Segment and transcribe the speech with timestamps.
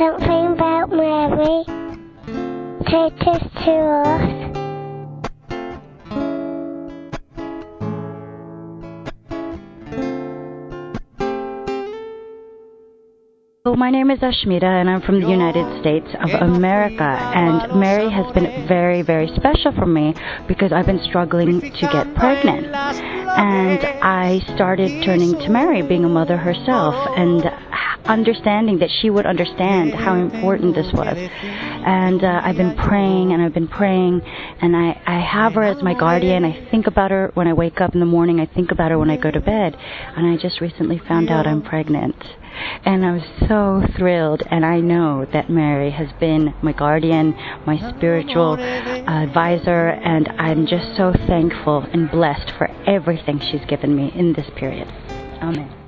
[0.00, 1.62] something about Mary.
[2.86, 4.40] Take us to us.
[13.76, 18.30] My name is Ashmeeta and I'm from the United States of America and Mary has
[18.32, 20.14] been very very special for me
[20.46, 26.08] because I've been struggling to get pregnant and I started turning to Mary being a
[26.08, 27.44] mother herself and
[28.12, 33.42] understanding that she would understand how important this was and uh, I've been praying and
[33.42, 34.20] I've been praying
[34.60, 37.80] and I, I have her as my guardian I think about her when I wake
[37.80, 39.76] up in the morning I think about her when I go to bed
[40.16, 42.16] and I just recently found out I'm pregnant
[42.84, 44.42] and I was so thrilled.
[44.50, 47.34] And I know that Mary has been my guardian,
[47.66, 54.12] my spiritual advisor, and I'm just so thankful and blessed for everything she's given me
[54.14, 54.88] in this period.
[55.42, 55.79] Amen.